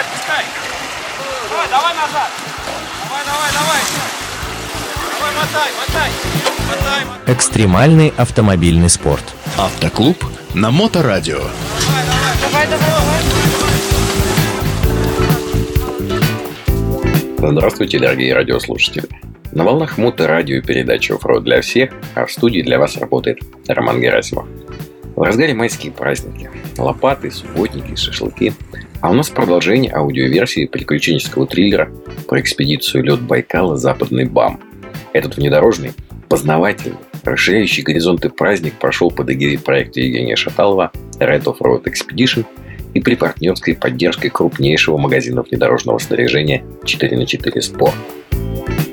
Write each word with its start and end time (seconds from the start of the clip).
отпускай. 0.00 0.44
Давай, 1.50 1.68
давай 1.68 1.94
назад. 1.94 2.30
Давай, 3.04 3.24
давай, 3.24 3.50
давай. 3.52 3.80
Давай, 5.18 5.32
мотай, 5.36 5.70
мотай. 5.78 6.10
Мотай, 6.68 7.04
мотай. 7.04 7.34
Экстремальный 7.34 8.12
автомобильный 8.16 8.88
спорт. 8.88 9.24
Автоклуб 9.58 10.24
на 10.54 10.70
Моторадио. 10.70 11.38
Давай, 11.38 12.66
давай, 12.66 12.66
давай. 12.66 12.90
Здравствуйте, 17.52 17.98
дорогие 17.98 18.34
радиослушатели. 18.34 19.08
На 19.52 19.64
волнах 19.64 19.98
Моторадио 19.98 20.58
и 20.58 20.60
передача 20.60 21.14
«Оффроуд 21.14 21.42
для 21.42 21.60
всех», 21.62 21.90
а 22.14 22.26
в 22.26 22.32
студии 22.32 22.62
для 22.62 22.78
вас 22.78 22.96
работает 22.96 23.40
Роман 23.66 24.00
Герасимов. 24.00 24.46
В 25.16 25.22
разгаре 25.22 25.54
майские 25.54 25.90
праздники. 25.90 26.50
Лопаты, 26.78 27.30
субботники, 27.30 27.96
шашлыки. 27.96 28.52
А 29.00 29.10
у 29.10 29.14
нас 29.14 29.30
продолжение 29.30 29.92
аудиоверсии 29.92 30.66
приключенческого 30.66 31.46
триллера 31.46 31.90
про 32.28 32.40
экспедицию 32.40 33.04
«Лед 33.04 33.20
Байкала. 33.22 33.78
Западный 33.78 34.26
БАМ». 34.26 34.60
Этот 35.14 35.38
внедорожный, 35.38 35.92
познавательный, 36.28 36.98
расширяющий 37.24 37.82
горизонты 37.82 38.28
праздник 38.28 38.74
прошел 38.74 39.10
под 39.10 39.30
эгидой 39.30 39.58
проекта 39.58 40.00
Евгения 40.00 40.36
Шаталова 40.36 40.92
Red 41.18 41.44
Off-Road 41.44 41.84
Expedition 41.84 42.44
и 42.92 43.00
при 43.00 43.14
партнерской 43.14 43.74
поддержке 43.74 44.28
крупнейшего 44.28 44.98
магазина 44.98 45.42
внедорожного 45.42 45.98
снаряжения 45.98 46.62
4 46.84 47.16
на 47.16 47.24
4 47.24 47.58
Sport. 47.60 47.94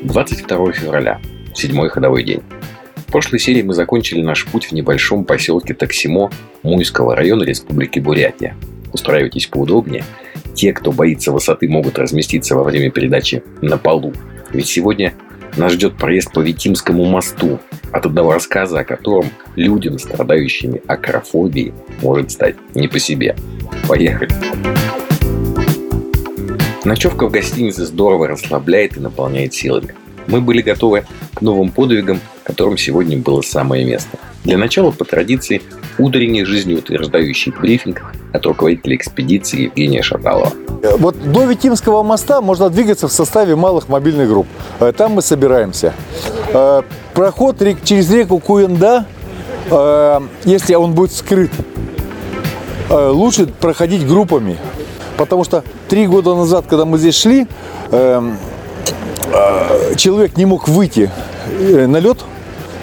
22 0.04 0.72
февраля, 0.72 1.20
седьмой 1.54 1.90
ходовой 1.90 2.24
день. 2.24 2.44
В 2.96 3.12
прошлой 3.12 3.40
серии 3.40 3.62
мы 3.62 3.74
закончили 3.74 4.22
наш 4.22 4.46
путь 4.46 4.68
в 4.68 4.72
небольшом 4.72 5.26
поселке 5.26 5.74
Таксимо 5.74 6.32
Муйского 6.64 7.14
района 7.14 7.44
Республики 7.44 8.00
Бурятия. 8.00 8.56
Устраивайтесь 8.94 9.48
поудобнее. 9.48 10.04
Те, 10.54 10.74
кто 10.74 10.92
боится 10.92 11.32
высоты, 11.32 11.70
могут 11.70 12.00
разместиться 12.00 12.56
во 12.56 12.64
время 12.64 12.90
передачи 12.90 13.44
на 13.62 13.78
полу. 13.78 14.14
Ведь 14.52 14.68
сегодня 14.68 15.14
нас 15.56 15.74
ждет 15.74 15.98
проезд 15.98 16.32
по 16.34 16.40
Витимскому 16.40 17.06
мосту, 17.06 17.60
от 17.92 18.06
одного 18.06 18.34
рассказа 18.34 18.80
о 18.80 18.84
котором 18.84 19.30
людям, 19.56 19.98
страдающими 19.98 20.82
акрофобией, 20.88 21.74
может 22.02 22.32
стать 22.32 22.56
не 22.76 22.88
по 22.88 23.00
себе. 23.00 23.36
Поехали! 23.88 24.30
Ночевка 26.86 27.28
в 27.28 27.32
гостинице 27.32 27.86
здорово 27.86 28.28
расслабляет 28.28 28.98
и 28.98 29.00
наполняет 29.00 29.54
силами. 29.54 29.94
Мы 30.28 30.42
были 30.42 30.62
готовы 30.62 31.06
к 31.34 31.42
новым 31.42 31.70
подвигам, 31.72 32.20
которым 32.48 32.78
сегодня 32.78 33.18
было 33.18 33.42
самое 33.42 33.84
место. 33.84 34.18
Для 34.46 34.58
начала, 34.58 34.92
по 34.92 35.04
традиции, 35.04 35.62
утренний 35.98 36.46
жизнеутверждающий 36.46 37.52
брифинг 37.52 38.02
от 38.32 38.46
руководителя 38.46 38.96
экспедиции 38.96 39.64
Евгения 39.64 40.02
Шаталова. 40.02 40.54
Вот 40.98 41.18
до 41.34 41.44
Витимского 41.44 42.04
моста 42.04 42.40
можно 42.40 42.70
двигаться 42.70 43.10
в 43.10 43.12
составе 43.12 43.58
малых 43.58 43.90
мобильных 43.90 44.30
групп. 44.30 44.48
Э, 44.80 44.94
Там 44.96 45.12
мы 45.12 45.22
собираемся. 45.22 45.94
Э, 46.54 46.84
Проход 47.14 47.62
через 47.84 48.10
реку 48.12 48.40
Куенда, 48.40 49.06
э, 49.70 50.20
если 50.46 50.76
он 50.76 50.94
будет 50.94 51.12
скрыт, 51.12 51.52
э, 52.90 53.10
лучше 53.10 53.48
проходить 53.48 54.08
группами. 54.08 54.56
Потому 55.18 55.44
что 55.44 55.66
три 55.90 56.08
года 56.08 56.34
назад, 56.34 56.66
когда 56.70 56.86
мы 56.86 56.98
здесь 56.98 57.16
шли, 57.16 57.46
эм, 57.92 58.38
э, 59.34 59.96
человек 59.98 60.38
не 60.38 60.46
мог 60.46 60.70
выйти 60.70 61.12
э, 61.60 61.88
на 61.88 61.98
лед, 61.98 62.20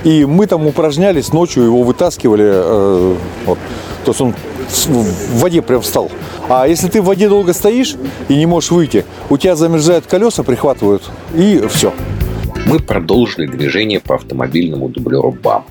и 0.05 0.25
мы 0.25 0.47
там 0.47 0.67
упражнялись 0.67 1.33
ночью, 1.33 1.65
его 1.65 1.83
вытаскивали. 1.83 2.45
э, 2.47 3.17
вот. 3.47 3.59
То 4.05 4.11
есть 4.11 4.21
он 4.21 4.35
в 4.69 5.41
воде 5.41 5.63
прям 5.63 5.81
встал. 5.81 6.11
А 6.49 6.69
если 6.69 6.89
ты 6.89 7.01
в 7.01 7.07
воде 7.07 7.29
долго 7.29 7.53
стоишь 7.53 7.97
и 8.29 8.37
не 8.37 8.47
можешь 8.47 8.71
выйти, 8.71 9.05
у 9.31 9.39
тебя 9.39 9.57
замерзают 9.57 10.07
колеса, 10.07 10.43
прихватывают, 10.43 11.03
и 11.35 11.63
все. 11.71 11.93
Мы 12.67 12.81
продолжили 12.81 13.47
движение 13.47 14.01
по 14.01 14.17
автомобильному 14.17 14.89
дублеру 14.89 15.33
БАМ. 15.33 15.65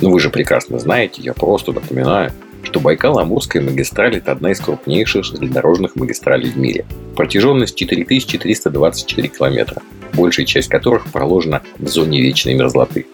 Но 0.00 0.10
вы 0.10 0.20
же 0.20 0.30
прекрасно 0.30 0.78
знаете, 0.78 1.22
я 1.22 1.34
просто 1.34 1.72
напоминаю, 1.72 2.32
что 2.62 2.80
Байкал-Амурская 2.80 3.62
магистраль– 3.62 4.16
это 4.18 4.32
одна 4.32 4.50
из 4.50 4.60
крупнейших 4.60 5.24
железнодорожных 5.24 5.96
магистралей 5.96 6.50
в 6.50 6.56
мире. 6.56 6.84
Протяженность 7.14 7.76
4424 7.76 9.28
километра, 9.28 9.82
большая 10.14 10.46
часть 10.46 10.68
которых 10.68 11.06
проложена 11.06 11.62
в 11.78 11.88
зоне 11.88 12.20
вечной 12.20 12.54
мерзлоты. 12.54 13.06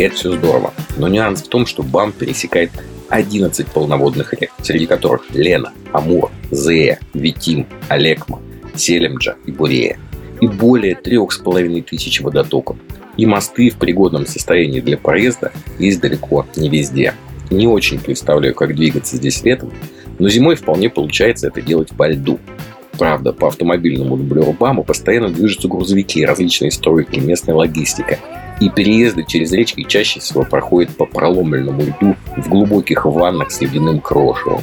Это 0.00 0.14
все 0.14 0.32
здорово. 0.32 0.72
Но 0.96 1.08
нюанс 1.08 1.42
в 1.42 1.48
том, 1.48 1.66
что 1.66 1.82
БАМ 1.82 2.12
пересекает 2.12 2.70
11 3.10 3.66
полноводных 3.66 4.32
рек, 4.32 4.50
среди 4.62 4.86
которых 4.86 5.26
Лена, 5.34 5.74
Амур, 5.92 6.30
Зея, 6.50 6.98
Витим, 7.12 7.66
Олекма, 7.90 8.40
Селемджа 8.74 9.36
и 9.44 9.52
Бурея. 9.52 9.98
И 10.40 10.46
более 10.46 10.94
трех 10.94 11.32
с 11.32 11.36
половиной 11.36 11.82
тысяч 11.82 12.22
водотоков. 12.22 12.78
И 13.18 13.26
мосты 13.26 13.68
в 13.68 13.76
пригодном 13.76 14.24
состоянии 14.24 14.80
для 14.80 14.96
проезда 14.96 15.52
есть 15.78 16.00
далеко 16.00 16.46
не 16.56 16.70
везде. 16.70 17.12
Не 17.50 17.66
очень 17.66 18.00
представляю, 18.00 18.54
как 18.54 18.74
двигаться 18.74 19.16
здесь 19.16 19.42
летом, 19.42 19.70
но 20.18 20.30
зимой 20.30 20.54
вполне 20.54 20.88
получается 20.88 21.48
это 21.48 21.60
делать 21.60 21.90
по 21.90 22.08
льду. 22.08 22.38
Правда, 22.92 23.34
по 23.34 23.48
автомобильному 23.48 24.16
дублеру 24.16 24.56
БАМа 24.58 24.82
постоянно 24.82 25.28
движутся 25.28 25.68
грузовики, 25.68 26.24
различные 26.24 26.70
стройки, 26.70 27.18
местная 27.18 27.54
логистика. 27.54 28.18
И 28.60 28.68
переезды 28.68 29.24
через 29.26 29.52
речки 29.52 29.82
чаще 29.84 30.20
всего 30.20 30.44
проходят 30.44 30.94
по 30.96 31.06
проломленному 31.06 31.82
льду 31.82 32.14
в 32.36 32.48
глубоких 32.48 33.06
ваннах 33.06 33.50
с 33.50 33.60
ледяным 33.60 34.00
крошевом. 34.00 34.62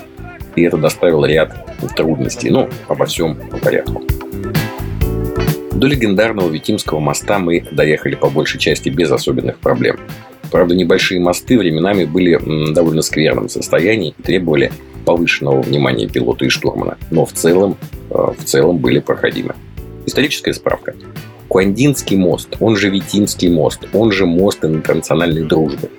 И 0.56 0.62
это 0.62 0.78
доставило 0.78 1.26
ряд 1.26 1.54
трудностей, 1.96 2.50
но 2.50 2.70
обо 2.88 3.06
всем 3.06 3.36
по 3.36 3.58
порядку. 3.58 4.04
До 5.72 5.86
легендарного 5.86 6.50
Витимского 6.50 7.00
моста 7.00 7.38
мы 7.38 7.64
доехали 7.72 8.16
по 8.16 8.30
большей 8.30 8.60
части 8.60 8.90
без 8.90 9.12
особенных 9.12 9.60
проблем. 9.60 10.00
Правда, 10.52 10.76
небольшие 10.76 11.20
мосты 11.20 11.58
временами 11.58 12.06
были 12.06 12.36
в 12.36 12.74
довольно 12.74 13.02
скверном 13.02 13.50
состоянии 13.50 14.16
и 14.18 14.22
требовали 14.22 14.72
повышенного 15.06 15.62
внимания 15.62 16.08
пилота 16.08 16.46
и 16.46 16.50
штурмана, 16.50 16.98
но 17.12 17.26
в 17.26 17.34
целом, 17.34 17.78
э, 18.10 18.14
в 18.38 18.44
целом 18.44 18.78
были 18.78 19.00
проходимы. 19.00 19.56
Историческая 20.06 20.54
справка. 20.54 20.96
Куандинский 21.58 22.18
мост, 22.18 22.56
он 22.60 22.76
же 22.76 22.92
Витимский 22.92 23.50
мост, 23.50 23.80
он 23.92 24.12
же 24.12 24.28
мост 24.28 24.64
интернациональной 24.64 25.42
дружбы. 25.42 25.90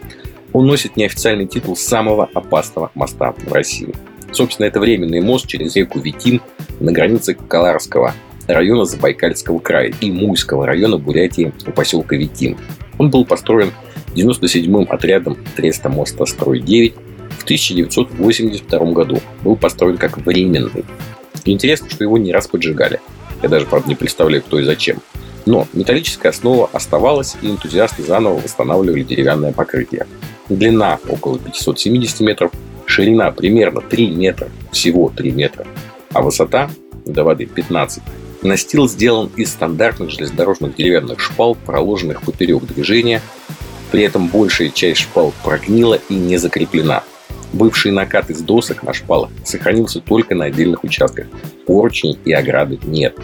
Он 0.52 0.68
носит 0.68 0.96
неофициальный 0.96 1.46
титул 1.46 1.74
самого 1.74 2.28
опасного 2.32 2.92
моста 2.94 3.34
в 3.36 3.52
России. 3.52 3.92
Собственно, 4.30 4.66
это 4.66 4.78
временный 4.78 5.20
мост 5.20 5.48
через 5.48 5.74
реку 5.74 5.98
Витим 5.98 6.40
на 6.78 6.92
границе 6.92 7.34
Каларского 7.34 8.14
района 8.46 8.84
Забайкальского 8.84 9.58
края 9.58 9.92
и 10.00 10.12
Муйского 10.12 10.64
района 10.64 10.96
Бурятии 10.96 11.52
у 11.66 11.72
поселка 11.72 12.14
Витим. 12.14 12.56
Он 12.96 13.10
был 13.10 13.24
построен 13.24 13.72
97-м 14.14 14.86
отрядом 14.88 15.36
Треста 15.56 15.88
моста 15.88 16.24
«Строй-9» 16.24 16.94
в 17.36 17.42
1982 17.42 18.92
году. 18.92 19.18
Был 19.42 19.56
построен 19.56 19.96
как 19.96 20.18
временный. 20.18 20.84
Интересно, 21.44 21.90
что 21.90 22.04
его 22.04 22.16
не 22.16 22.30
раз 22.30 22.46
поджигали. 22.46 23.00
Я 23.42 23.48
даже, 23.48 23.66
правда, 23.66 23.88
не 23.88 23.96
представляю, 23.96 24.44
кто 24.44 24.60
и 24.60 24.62
зачем. 24.62 24.98
Но 25.48 25.66
металлическая 25.72 26.30
основа 26.30 26.68
оставалась, 26.74 27.34
и 27.40 27.48
энтузиасты 27.48 28.02
заново 28.02 28.38
восстанавливали 28.38 29.02
деревянное 29.02 29.50
покрытие. 29.50 30.06
Длина 30.50 30.98
около 31.08 31.38
570 31.38 32.20
метров, 32.20 32.52
ширина 32.84 33.30
примерно 33.30 33.80
3 33.80 34.10
метра, 34.10 34.50
всего 34.72 35.08
3 35.08 35.30
метра, 35.30 35.66
а 36.12 36.20
высота 36.20 36.68
до 37.06 37.24
воды 37.24 37.46
15. 37.46 38.02
Настил 38.42 38.90
сделан 38.90 39.30
из 39.36 39.52
стандартных 39.52 40.10
железнодорожных 40.10 40.76
деревянных 40.76 41.18
шпал, 41.18 41.54
проложенных 41.54 42.20
поперек 42.20 42.64
движения. 42.64 43.22
При 43.90 44.02
этом 44.02 44.28
большая 44.28 44.68
часть 44.68 45.00
шпал 45.00 45.32
прогнила 45.42 45.98
и 46.10 46.14
не 46.14 46.36
закреплена. 46.36 47.04
Бывший 47.54 47.90
накат 47.90 48.28
из 48.28 48.42
досок 48.42 48.82
на 48.82 48.92
шпалах 48.92 49.30
сохранился 49.46 50.00
только 50.00 50.34
на 50.34 50.44
отдельных 50.44 50.84
участках. 50.84 51.26
Поручней 51.66 52.18
и 52.26 52.32
ограды 52.34 52.78
нет. 52.82 53.16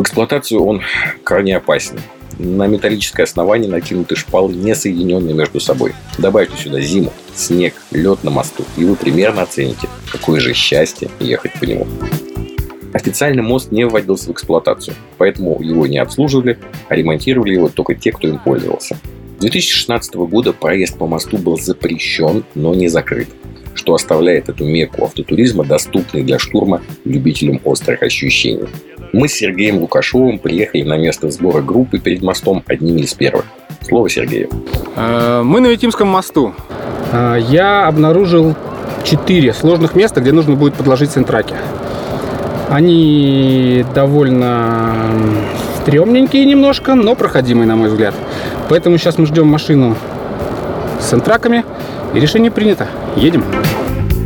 В 0.00 0.02
эксплуатацию 0.02 0.64
он 0.64 0.80
крайне 1.24 1.58
опасен. 1.58 2.00
На 2.38 2.66
металлическое 2.66 3.24
основание 3.24 3.70
накинуты 3.70 4.16
шпалы, 4.16 4.54
не 4.54 4.74
соединенные 4.74 5.34
между 5.34 5.60
собой. 5.60 5.92
Добавьте 6.16 6.56
сюда 6.56 6.80
зиму, 6.80 7.12
снег, 7.34 7.74
лед 7.90 8.24
на 8.24 8.30
мосту, 8.30 8.64
и 8.78 8.84
вы 8.86 8.96
примерно 8.96 9.42
оцените, 9.42 9.88
какое 10.10 10.40
же 10.40 10.54
счастье 10.54 11.10
ехать 11.20 11.52
по 11.60 11.64
нему. 11.64 11.86
Официально 12.94 13.42
мост 13.42 13.72
не 13.72 13.84
вводился 13.84 14.28
в 14.28 14.32
эксплуатацию, 14.32 14.96
поэтому 15.18 15.60
его 15.60 15.86
не 15.86 15.98
обслуживали, 15.98 16.58
а 16.88 16.94
ремонтировали 16.94 17.52
его 17.52 17.68
только 17.68 17.94
те, 17.94 18.10
кто 18.10 18.26
им 18.26 18.38
пользовался. 18.38 18.96
С 19.36 19.40
2016 19.42 20.14
года 20.14 20.54
проезд 20.54 20.96
по 20.96 21.06
мосту 21.06 21.36
был 21.36 21.58
запрещен, 21.58 22.44
но 22.54 22.74
не 22.74 22.88
закрыт, 22.88 23.28
что 23.74 23.94
оставляет 23.94 24.48
эту 24.48 24.64
мекку 24.64 25.04
автотуризма 25.04 25.64
доступной 25.64 26.22
для 26.22 26.38
штурма 26.38 26.80
любителям 27.04 27.60
острых 27.64 28.02
ощущений. 28.02 28.68
Мы 29.12 29.28
с 29.28 29.32
Сергеем 29.32 29.78
Лукашовым 29.78 30.38
приехали 30.38 30.82
на 30.82 30.96
место 30.96 31.30
сбора 31.30 31.62
группы 31.62 31.98
перед 31.98 32.22
мостом 32.22 32.62
одними 32.66 33.00
из 33.00 33.14
первых. 33.14 33.44
Слово 33.82 34.08
Сергею. 34.08 34.48
Э, 34.96 35.42
Мы 35.42 35.60
на 35.60 35.66
Витимском 35.66 36.08
мосту. 36.08 36.54
Э, 37.12 37.38
Я 37.48 37.86
обнаружил 37.88 38.54
четыре 39.04 39.52
сложных 39.52 39.94
места, 39.96 40.20
где 40.20 40.32
нужно 40.32 40.54
будет 40.54 40.74
подложить 40.74 41.10
сентраки. 41.10 41.54
Они 42.68 43.84
довольно 43.94 45.10
стрёмненькие 45.82 46.44
немножко, 46.44 46.94
но 46.94 47.16
проходимые, 47.16 47.66
на 47.66 47.74
мой 47.74 47.88
взгляд. 47.88 48.14
Поэтому 48.68 48.96
сейчас 48.98 49.18
мы 49.18 49.26
ждем 49.26 49.48
машину 49.48 49.96
с 51.00 51.10
сентраками, 51.10 51.64
и 52.14 52.20
решение 52.20 52.50
принято. 52.50 52.88
Едем. 53.16 53.44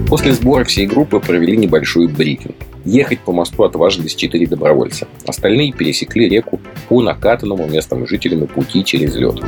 После 0.09 0.33
сбора 0.33 0.65
всей 0.65 0.87
группы 0.87 1.21
провели 1.21 1.57
небольшой 1.57 2.09
брифинг. 2.09 2.57
Ехать 2.85 3.21
по 3.21 3.33
мосту 3.33 3.63
отважились 3.65 4.15
четыре 4.15 4.47
добровольца. 4.47 5.09
Остальные 5.27 5.73
пересекли 5.73 6.29
реку 6.29 6.61
по 6.89 7.01
накатанному 7.01 7.67
местным 7.67 8.07
жителями 8.07 8.45
пути 8.45 8.85
через 8.85 9.15
лед. 9.17 9.41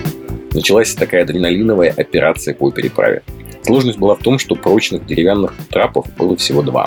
Началась 0.52 0.94
такая 0.94 1.22
адреналиновая 1.24 1.92
операция 1.94 2.54
по 2.54 2.70
переправе. 2.70 3.22
Сложность 3.62 3.98
была 3.98 4.14
в 4.14 4.20
том, 4.20 4.38
что 4.38 4.54
прочных 4.54 5.04
деревянных 5.04 5.52
трапов 5.70 6.06
было 6.16 6.36
всего 6.36 6.62
два, 6.62 6.86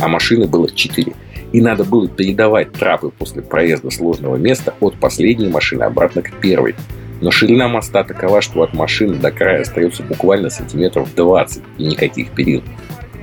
а 0.00 0.06
машины 0.06 0.46
было 0.46 0.70
четыре. 0.70 1.14
И 1.52 1.60
надо 1.60 1.82
было 1.82 2.06
передавать 2.06 2.72
трапы 2.72 3.10
после 3.10 3.42
проезда 3.42 3.90
сложного 3.90 4.36
места 4.36 4.74
от 4.78 4.94
последней 4.94 5.48
машины 5.48 5.82
обратно 5.82 6.22
к 6.22 6.32
первой. 6.40 6.76
Но 7.20 7.30
ширина 7.30 7.68
моста 7.68 8.02
такова, 8.04 8.40
что 8.40 8.62
от 8.62 8.72
машины 8.72 9.16
до 9.16 9.30
края 9.30 9.62
остается 9.62 10.02
буквально 10.02 10.50
сантиметров 10.50 11.08
20 11.14 11.62
и 11.78 11.84
никаких 11.84 12.30
перил. 12.30 12.62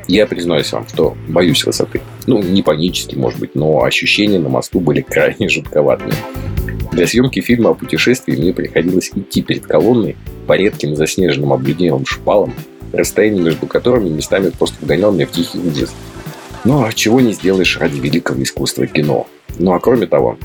Я 0.07 0.25
признаюсь 0.25 0.71
вам, 0.71 0.87
что 0.87 1.17
боюсь 1.27 1.65
высоты. 1.65 2.01
Ну, 2.27 2.41
не 2.41 2.61
панически, 2.61 3.15
может 3.15 3.39
быть, 3.39 3.55
но 3.55 3.83
ощущения 3.83 4.39
на 4.39 4.49
мосту 4.49 4.79
были 4.79 5.01
крайне 5.01 5.49
жутковатыми. 5.49 6.13
Для 6.91 7.05
съемки 7.05 7.41
фильма 7.41 7.71
о 7.71 7.73
путешествии 7.73 8.35
мне 8.35 8.53
приходилось 8.53 9.11
идти 9.13 9.41
перед 9.41 9.67
колонной 9.67 10.15
по 10.47 10.53
редким 10.55 10.95
заснеженным 10.95 11.51
обледенелым 11.51 12.05
шпалам, 12.05 12.53
расстояние 12.93 13.43
между 13.43 13.67
которыми 13.67 14.09
местами 14.09 14.49
просто 14.49 14.77
вгонял 14.81 15.11
меня 15.11 15.27
в 15.27 15.31
тихий 15.31 15.59
ужас. 15.59 15.93
Но 16.63 16.85
а 16.85 16.93
чего 16.93 17.19
не 17.19 17.33
сделаешь 17.33 17.77
ради 17.77 17.99
великого 17.99 18.41
искусства 18.41 18.87
кино. 18.87 19.27
Ну 19.59 19.73
а 19.73 19.79
кроме 19.79 20.07
того, 20.07 20.37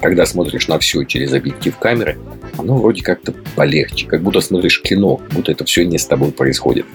когда 0.00 0.24
смотришь 0.24 0.68
на 0.68 0.78
все 0.78 1.04
через 1.04 1.32
объектив 1.32 1.76
камеры, 1.78 2.18
оно 2.58 2.76
вроде 2.76 3.02
как-то 3.02 3.34
полегче, 3.54 4.06
как 4.06 4.22
будто 4.22 4.40
смотришь 4.40 4.80
кино, 4.82 5.20
будто 5.32 5.52
это 5.52 5.64
все 5.64 5.84
не 5.84 5.98
с 5.98 6.06
тобой 6.06 6.32
происходит. 6.32 6.86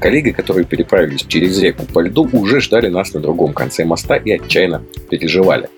Коллеги, 0.00 0.30
которые 0.30 0.64
переправились 0.64 1.24
через 1.26 1.60
реку 1.60 1.84
по 1.84 2.00
льду, 2.00 2.28
уже 2.32 2.60
ждали 2.60 2.88
нас 2.88 3.12
на 3.12 3.20
другом 3.20 3.52
конце 3.52 3.84
моста 3.84 4.16
и 4.16 4.30
отчаянно 4.30 4.82
переживали. 5.10 5.68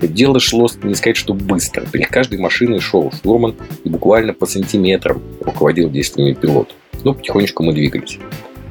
Дело 0.00 0.38
шло, 0.38 0.68
не 0.82 0.94
сказать, 0.94 1.16
что 1.16 1.34
быстро. 1.34 1.84
Перед 1.90 2.08
каждой 2.08 2.38
машиной 2.38 2.80
шел 2.80 3.10
штурман 3.10 3.56
и 3.82 3.88
буквально 3.88 4.34
по 4.34 4.46
сантиметрам 4.46 5.20
руководил 5.40 5.90
действиями 5.90 6.34
пилот. 6.34 6.74
Но 7.02 7.14
потихонечку 7.14 7.62
мы 7.62 7.72
двигались. 7.72 8.18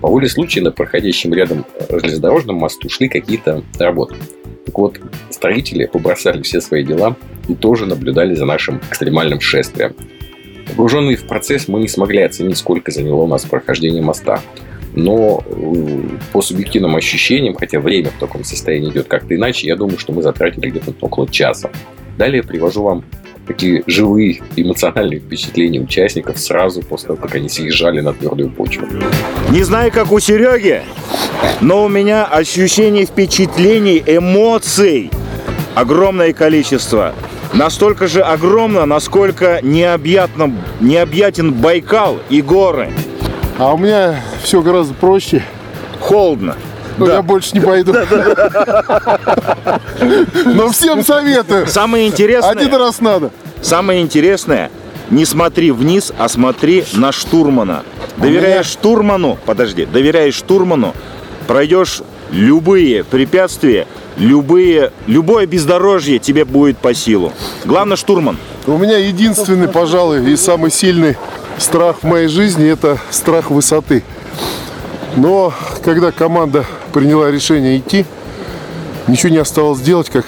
По 0.01 0.07
воле 0.07 0.29
случая 0.29 0.61
на 0.61 0.71
проходящем 0.71 1.33
рядом 1.33 1.65
железнодорожном 1.89 2.57
мосту 2.57 2.89
шли 2.89 3.09
какие-то 3.09 3.63
работы. 3.79 4.15
Так 4.65 4.77
вот, 4.77 4.99
строители 5.29 5.85
побросали 5.87 6.41
все 6.41 6.61
свои 6.61 6.83
дела 6.83 7.15
и 7.47 7.55
тоже 7.55 7.85
наблюдали 7.85 8.35
за 8.35 8.45
нашим 8.45 8.77
экстремальным 8.89 9.39
шествием. 9.39 9.93
Погруженные 10.67 11.15
в 11.15 11.25
процесс, 11.25 11.67
мы 11.67 11.79
не 11.79 11.87
смогли 11.87 12.21
оценить, 12.21 12.57
сколько 12.57 12.91
заняло 12.91 13.23
у 13.23 13.27
нас 13.27 13.45
прохождение 13.45 14.01
моста. 14.01 14.41
Но 14.93 15.43
э, 15.45 16.01
по 16.31 16.41
субъективным 16.41 16.95
ощущениям, 16.95 17.53
хотя 17.53 17.79
время 17.79 18.09
в 18.09 18.19
таком 18.19 18.43
состоянии 18.43 18.89
идет 18.89 19.07
как-то 19.07 19.35
иначе, 19.35 19.67
я 19.67 19.75
думаю, 19.75 19.99
что 19.99 20.13
мы 20.13 20.21
затратили 20.23 20.69
где-то 20.69 20.93
около 21.01 21.27
часа. 21.27 21.69
Далее 22.17 22.43
привожу 22.43 22.81
вам 22.81 23.03
такие 23.45 23.83
живые 23.87 24.41
эмоциональные 24.55 25.19
впечатления 25.19 25.79
участников 25.79 26.39
сразу 26.39 26.81
после 26.81 27.07
того, 27.07 27.19
как 27.21 27.35
они 27.35 27.49
съезжали 27.49 27.99
на 27.99 28.13
твердую 28.13 28.49
почву. 28.49 28.87
Не 29.51 29.63
знаю, 29.63 29.91
как 29.91 30.11
у 30.11 30.19
Сереги, 30.19 30.81
но 31.61 31.85
у 31.85 31.89
меня 31.89 32.25
ощущений, 32.25 33.05
впечатлений, 33.05 34.01
эмоций 34.05 35.11
огромное 35.75 36.33
количество. 36.33 37.13
Настолько 37.55 38.07
же 38.07 38.21
огромно, 38.21 38.85
насколько 38.85 39.59
необъятно, 39.61 40.51
необъятен 40.81 41.53
Байкал 41.53 42.19
и 42.29 42.41
горы. 42.41 42.91
А 43.57 43.73
у 43.73 43.77
меня 43.77 44.21
все 44.43 44.61
гораздо 44.61 44.93
проще. 44.93 45.41
Холодно. 46.01 46.57
Но 46.97 47.07
я 47.07 47.21
больше 47.21 47.51
не 47.53 47.61
пойду. 47.61 47.93
Но 50.45 50.69
всем 50.69 51.03
советую. 51.03 51.67
Самое 51.67 52.07
интересное, 52.07 52.51
Один 52.51 52.75
раз 52.75 52.99
надо. 53.01 53.31
самое 53.61 54.01
интересное, 54.01 54.69
не 55.09 55.25
смотри 55.25 55.71
вниз, 55.71 56.13
а 56.17 56.27
смотри 56.29 56.85
на 56.93 57.11
штурмана. 57.11 57.83
Доверяешь 58.17 58.67
штурману, 58.67 59.37
подожди, 59.45 59.85
доверяешь 59.85 60.35
штурману, 60.35 60.93
пройдешь 61.47 62.01
любые 62.31 63.03
препятствия, 63.03 63.87
любые, 64.17 64.91
любое 65.07 65.45
бездорожье 65.45 66.19
тебе 66.19 66.45
будет 66.45 66.77
по 66.77 66.93
силу. 66.93 67.33
Главное 67.65 67.97
штурман. 67.97 68.37
У 68.67 68.77
меня 68.77 68.97
единственный, 68.97 69.67
пожалуй, 69.67 70.31
и 70.31 70.35
самый 70.35 70.71
сильный 70.71 71.15
страх 71.57 71.97
в 72.01 72.03
моей 72.03 72.27
жизни– 72.27 72.67
это 72.69 72.97
страх 73.11 73.51
высоты. 73.51 74.03
Но 75.15 75.53
когда 75.83 76.11
команда 76.11 76.65
приняла 76.93 77.31
решение 77.31 77.77
идти, 77.77 78.05
ничего 79.07 79.29
не 79.29 79.37
оставалось 79.37 79.81
делать, 79.81 80.09
как 80.09 80.25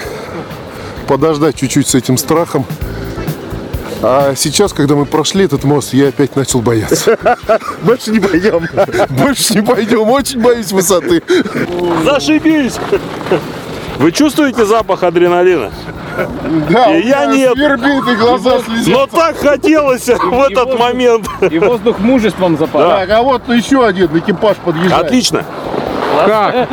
подождать 1.07 1.55
чуть-чуть 1.55 1.87
с 1.87 1.95
этим 1.95 2.17
страхом. 2.17 2.65
А 4.01 4.33
сейчас, 4.35 4.73
когда 4.73 4.95
мы 4.95 5.05
прошли 5.05 5.45
этот 5.45 5.63
мост, 5.63 5.93
я 5.93 6.09
опять 6.09 6.35
начал 6.35 6.61
бояться. 6.61 7.17
Больше 7.81 8.11
не 8.11 8.19
пойдем. 8.19 8.67
Больше 9.09 9.55
не 9.55 9.61
пойдем, 9.61 10.09
очень 10.09 10.39
боюсь 10.39 10.71
высоты. 10.71 11.23
Зашибись! 12.03 12.75
Вы 13.97 14.11
чувствуете 14.11 14.65
запах 14.65 15.01
адреналина? 15.01 15.71
Да, 16.69 16.95
И 16.95 17.07
я 17.07 17.25
нет. 17.25 17.53
свербит, 17.53 18.07
и 18.07 18.15
глаза 18.15 18.59
слезятся. 18.59 18.91
Но 18.91 19.07
так 19.07 19.37
хотелось 19.37 20.07
в 20.07 20.41
этот 20.49 20.77
момент. 20.77 21.27
И 21.49 21.57
воздух 21.57 21.97
мужеством 21.99 22.57
запал. 22.57 22.89
Так, 22.89 23.09
а 23.09 23.23
вот 23.23 23.47
еще 23.49 23.85
один 23.85 24.15
экипаж 24.17 24.57
подъезжает. 24.57 25.05
Отлично. 25.05 25.43
Как? 26.25 26.67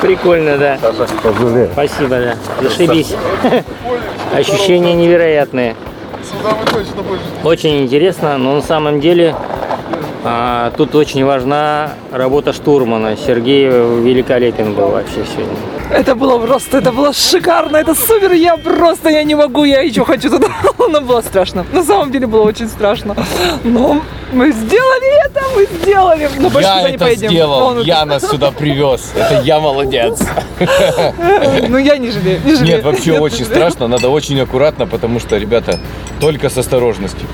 Прикольно, 0.00 0.58
да. 0.58 0.78
Спасибо, 1.72 2.08
да. 2.08 2.36
Зашибись. 2.60 3.14
Ощущения 4.34 4.94
невероятные. 4.94 5.76
Сюда 6.30 6.54
вы 6.54 6.66
точно 6.66 7.02
будете. 7.02 7.24
Очень 7.42 7.82
интересно, 7.82 8.36
но 8.38 8.56
на 8.56 8.62
самом 8.62 9.00
деле 9.00 9.34
тут 10.76 10.94
очень 10.94 11.24
важна 11.24 11.90
работа 12.12 12.52
штурмана. 12.52 13.16
Сергей 13.16 13.66
великолепен 13.66 14.74
был 14.74 14.88
вообще 14.88 15.24
сегодня. 15.24 15.56
Это 15.90 16.14
было 16.14 16.38
просто, 16.38 16.78
это 16.78 16.92
было 16.92 17.14
шикарно, 17.14 17.78
это 17.78 17.94
супер, 17.94 18.32
я 18.32 18.58
просто, 18.58 19.08
я 19.08 19.24
не 19.24 19.34
могу, 19.34 19.64
я 19.64 19.80
еще 19.80 20.04
хочу 20.04 20.28
туда. 20.28 20.48
Но 20.88 21.00
было 21.00 21.22
страшно, 21.22 21.64
на 21.72 21.82
самом 21.82 22.12
деле 22.12 22.26
было 22.26 22.42
очень 22.42 22.68
страшно. 22.68 23.16
Но 23.64 24.02
мы 24.32 24.52
сделали 24.52 25.26
это, 25.26 25.40
мы 25.56 25.66
сделали, 25.80 26.28
но 26.38 26.50
больше 26.50 26.68
туда 26.68 26.90
не 26.90 26.98
поедем. 26.98 27.50
Он- 27.50 27.80
я 27.80 28.04
нас 28.04 28.22
сюда 28.30 28.50
привез. 28.50 29.12
Это 29.16 29.40
я 29.44 29.60
молодец. 29.60 30.20
Ну 31.68 31.78
я 31.78 31.96
не 31.96 32.10
жалею, 32.10 32.40
не 32.44 32.54
жалею. 32.54 32.76
Нет, 32.76 32.84
вообще 32.84 33.12
Нет, 33.12 33.22
очень 33.22 33.44
страшно. 33.46 33.88
Надо 33.88 34.10
очень 34.10 34.38
аккуратно, 34.40 34.86
потому 34.86 35.20
что, 35.20 35.38
ребята, 35.38 35.78
только 36.20 36.50
с 36.50 36.58
осторожностью. 36.58 37.26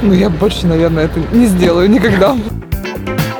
Ну 0.00 0.12
я 0.12 0.30
больше, 0.30 0.66
наверное, 0.66 1.06
это 1.06 1.20
не 1.32 1.46
сделаю 1.46 1.90
никогда. 1.90 2.36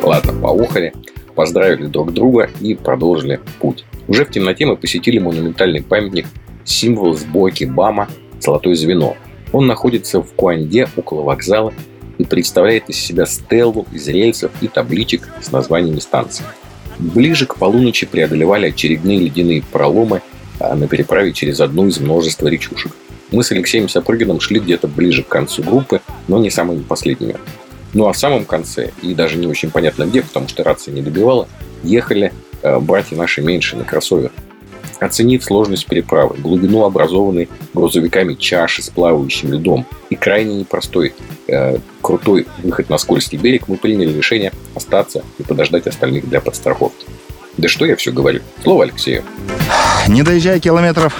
Ладно, 0.02 0.32
поухали, 0.32 0.92
поздравили 1.34 1.86
друг 1.86 2.12
друга 2.12 2.50
и 2.60 2.74
продолжили 2.74 3.40
путь. 3.60 3.84
Уже 4.08 4.24
в 4.24 4.30
темноте 4.30 4.66
мы 4.66 4.76
посетили 4.76 5.18
монументальный 5.18 5.82
памятник 5.82 6.26
символ 6.64 7.14
сборки 7.14 7.64
БАМа 7.64 8.08
«Золотое 8.40 8.74
звено». 8.74 9.16
Он 9.52 9.66
находится 9.66 10.20
в 10.20 10.32
Куанде 10.34 10.88
около 10.96 11.22
вокзала 11.22 11.72
и 12.18 12.24
представляет 12.24 12.88
из 12.88 12.96
себя 12.96 13.24
стеллу 13.26 13.86
из 13.92 14.08
рельсов 14.08 14.50
и 14.60 14.66
табличек 14.66 15.28
с 15.40 15.52
названиями 15.52 16.00
станций. 16.00 16.44
Ближе 16.98 17.46
к 17.46 17.56
полуночи 17.56 18.06
преодолевали 18.06 18.68
очередные 18.68 19.20
ледяные 19.20 19.62
проломы 19.62 20.22
а, 20.58 20.74
на 20.74 20.88
переправе 20.88 21.32
через 21.32 21.60
одну 21.60 21.86
из 21.86 22.00
множества 22.00 22.48
речушек. 22.48 22.92
Мы 23.30 23.44
с 23.44 23.52
Алексеем 23.52 23.88
Сапрыгиным 23.88 24.40
шли 24.40 24.58
где-то 24.58 24.88
ближе 24.88 25.22
к 25.22 25.28
концу 25.28 25.62
группы, 25.62 26.00
но 26.28 26.38
не 26.38 26.50
самыми 26.50 26.82
последними. 26.82 27.36
Ну 27.94 28.06
а 28.06 28.12
в 28.12 28.18
самом 28.18 28.44
конце, 28.44 28.90
и 29.02 29.14
даже 29.14 29.36
не 29.36 29.46
очень 29.46 29.70
понятно 29.70 30.04
где, 30.04 30.22
потому 30.22 30.48
что 30.48 30.64
рация 30.64 30.94
не 30.94 31.02
добивала, 31.02 31.48
ехали 31.82 32.32
э, 32.62 32.78
братья 32.78 33.16
наши 33.16 33.42
меньше 33.42 33.76
на 33.76 33.84
кроссовер. 33.84 34.30
Оценив 35.00 35.44
сложность 35.44 35.86
переправы, 35.86 36.36
глубину 36.38 36.84
образованной 36.84 37.48
грузовиками 37.72 38.34
чаши 38.34 38.82
с 38.82 38.88
плавающим 38.88 39.52
льдом 39.52 39.86
и 40.10 40.16
крайне 40.16 40.56
непростой, 40.56 41.14
э, 41.46 41.78
крутой 42.02 42.46
выход 42.62 42.90
на 42.90 42.98
скользкий 42.98 43.38
берег, 43.38 43.68
мы 43.68 43.76
приняли 43.76 44.12
решение 44.12 44.52
остаться 44.74 45.22
и 45.38 45.42
подождать 45.42 45.86
остальных 45.86 46.28
для 46.28 46.40
подстраховки. 46.40 47.06
Да 47.58 47.68
что 47.68 47.86
я 47.86 47.96
все 47.96 48.12
говорю? 48.12 48.40
Слово 48.62 48.84
Алексею. 48.84 49.24
Не 50.08 50.22
доезжая 50.22 50.60
километров 50.60 51.14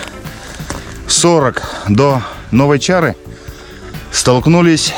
40 1.08 1.62
до 1.88 2.22
Новой 2.50 2.78
Чары, 2.78 3.16
столкнулись 4.12 4.92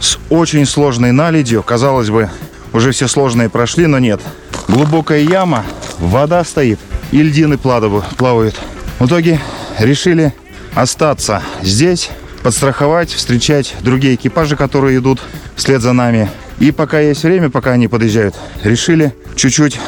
с 0.00 0.18
очень 0.30 0.66
сложной 0.66 1.12
наледью. 1.12 1.62
Казалось 1.62 2.10
бы, 2.10 2.30
уже 2.72 2.92
все 2.92 3.08
сложные 3.08 3.48
прошли, 3.50 3.86
но 3.86 3.98
нет. 3.98 4.20
Глубокая 4.68 5.20
яма, 5.20 5.64
вода 5.98 6.42
стоит, 6.44 6.78
и 7.12 7.22
льдины 7.22 7.58
плавают. 7.58 8.58
В 8.98 9.06
итоге 9.06 9.40
решили 9.78 10.32
остаться 10.74 11.42
здесь, 11.62 12.10
подстраховать, 12.42 13.10
встречать 13.10 13.74
другие 13.80 14.14
экипажи, 14.14 14.56
которые 14.56 14.98
идут 14.98 15.20
вслед 15.56 15.82
за 15.82 15.92
нами. 15.92 16.30
И 16.60 16.70
пока 16.70 17.00
есть 17.00 17.24
время, 17.24 17.50
пока 17.50 17.72
они 17.72 17.88
подъезжают, 17.88 18.34
решили 18.62 19.12
чуть-чуть 19.34 19.78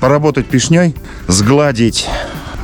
поработать 0.00 0.46
пешней, 0.46 0.94
сгладить 1.26 2.08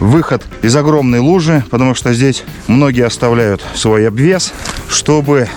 выход 0.01 0.45
из 0.63 0.75
огромной 0.77 1.19
лужи, 1.19 1.65
потому 1.71 1.95
что 1.95 2.13
здесь 2.13 2.45
многие 2.67 3.07
оставляют 3.07 3.65
свой 3.75 4.09
обвес, 4.09 4.53
чтобы 4.89 5.49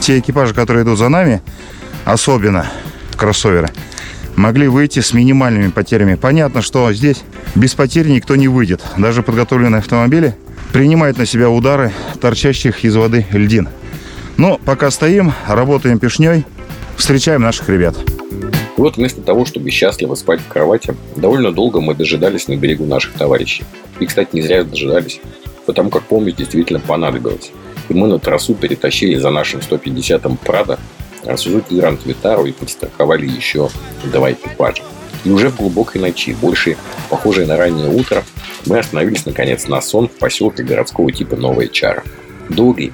те 0.00 0.18
экипажи, 0.18 0.54
которые 0.54 0.84
идут 0.84 0.98
за 0.98 1.08
нами, 1.08 1.42
особенно 2.04 2.66
кроссоверы, 3.16 3.70
могли 4.36 4.68
выйти 4.68 5.00
с 5.00 5.12
минимальными 5.12 5.70
потерями. 5.70 6.14
Понятно, 6.14 6.62
что 6.62 6.92
здесь 6.92 7.22
без 7.54 7.74
потерь 7.74 8.08
никто 8.08 8.36
не 8.36 8.48
выйдет. 8.48 8.82
Даже 8.96 9.22
подготовленные 9.22 9.80
автомобили 9.80 10.36
принимают 10.72 11.18
на 11.18 11.26
себя 11.26 11.48
удары 11.48 11.92
торчащих 12.20 12.84
из 12.84 12.94
воды 12.96 13.26
льдин. 13.30 13.68
Но 14.36 14.58
пока 14.58 14.90
стоим, 14.90 15.32
работаем 15.46 15.98
пешней, 15.98 16.44
встречаем 16.96 17.40
наших 17.40 17.68
ребят. 17.68 17.96
И 18.76 18.80
вот 18.80 18.96
вместо 18.96 19.22
того, 19.22 19.46
чтобы 19.46 19.70
счастливо 19.70 20.14
спать 20.14 20.40
в 20.40 20.48
кровати, 20.48 20.94
довольно 21.16 21.52
долго 21.52 21.80
мы 21.80 21.94
дожидались 21.94 22.48
на 22.48 22.56
берегу 22.56 22.84
наших 22.84 23.14
товарищей. 23.14 23.64
И, 24.00 24.06
кстати, 24.06 24.30
не 24.32 24.42
зря 24.42 24.64
дожидались, 24.64 25.20
потому 25.64 25.90
как 25.90 26.02
помощь 26.02 26.34
действительно 26.34 26.80
понадобилась. 26.80 27.50
И 27.88 27.94
мы 27.94 28.06
на 28.06 28.18
трассу 28.18 28.54
перетащили 28.54 29.16
за 29.16 29.30
нашим 29.30 29.60
150-м 29.60 30.36
Прада 30.36 30.78
Сузуки 31.36 31.74
Гранд 31.74 32.04
Витару 32.04 32.44
и 32.44 32.52
подстраховали 32.52 33.26
еще 33.26 33.70
два 34.04 34.32
экипажа. 34.32 34.82
И 35.24 35.30
уже 35.30 35.48
в 35.50 35.56
глубокой 35.56 36.00
ночи, 36.00 36.36
больше 36.40 36.76
похожей 37.08 37.46
на 37.46 37.56
раннее 37.56 37.90
утро, 37.90 38.22
мы 38.66 38.78
остановились 38.78 39.26
наконец 39.26 39.66
на 39.66 39.80
сон 39.80 40.08
в 40.08 40.12
поселке 40.12 40.62
городского 40.62 41.10
типа 41.10 41.36
Новая 41.36 41.68
Чара. 41.68 42.04
Долгий 42.48 42.92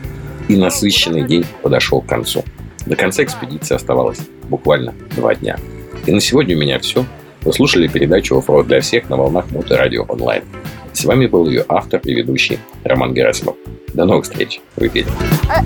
и 0.48 0.56
насыщенный 0.56 1.26
день 1.26 1.44
подошел 1.62 2.00
к 2.00 2.06
концу. 2.06 2.44
До 2.86 2.96
конца 2.96 3.22
экспедиции 3.22 3.74
оставалось 3.74 4.18
буквально 4.44 4.94
два 5.14 5.34
дня. 5.34 5.58
И 6.06 6.12
на 6.12 6.20
сегодня 6.20 6.56
у 6.56 6.60
меня 6.60 6.78
все. 6.78 7.04
Вы 7.42 7.52
слушали 7.52 7.88
передачу 7.88 8.38
«Оффроуд 8.38 8.66
для 8.66 8.80
всех» 8.80 9.08
на 9.08 9.16
волнах 9.16 9.50
Моторадио 9.50 10.04
онлайн. 10.08 10.44
С 10.92 11.04
вами 11.04 11.26
был 11.26 11.48
ее 11.48 11.64
автор 11.68 12.00
и 12.04 12.14
ведущий 12.14 12.58
Роман 12.84 13.14
Герасимов. 13.14 13.56
До 13.94 14.04
новых 14.04 14.24
встреч 14.24 14.60
в 14.76 14.82
эфире. 14.86 15.06
А, 15.48 15.62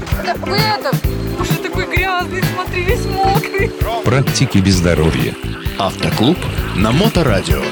вы 0.46 0.56
это, 0.56 0.90
уже 1.40 1.52
такой 1.58 1.86
грязный, 1.86 2.42
смотри, 2.54 2.82
весь 2.82 3.04
мокрый. 3.06 3.70
Практики 4.04 4.58
без 4.58 4.74
здоровья. 4.74 5.34
Автоклуб 5.78 6.38
на 6.76 6.92
Моторадио. 6.92 7.62